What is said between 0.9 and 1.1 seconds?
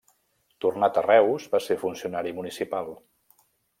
a